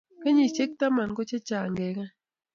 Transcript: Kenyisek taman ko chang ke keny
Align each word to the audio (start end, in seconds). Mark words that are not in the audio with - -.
Kenyisek 0.21 0.71
taman 0.79 1.09
ko 1.15 1.21
chang 1.47 1.73
ke 1.77 1.87
keny 1.95 2.11